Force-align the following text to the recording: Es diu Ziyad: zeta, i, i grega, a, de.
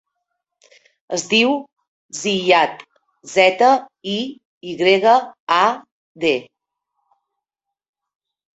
Es 1.17 1.25
diu 1.33 1.51
Ziyad: 2.19 2.81
zeta, 3.33 3.69
i, 4.15 4.17
i 4.71 4.75
grega, 4.81 5.15
a, 5.61 5.63
de. 6.25 6.35